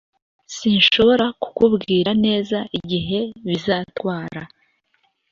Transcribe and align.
sinshobora 0.55 1.25
kukubwira 1.41 2.11
neza 2.25 2.57
igihe 2.77 3.19
bizatwara 3.47 4.41